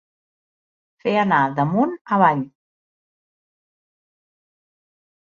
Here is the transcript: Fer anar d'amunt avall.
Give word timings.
Fer 1.03 1.11
anar 1.23 1.41
d'amunt 1.59 1.93
avall. 2.17 2.41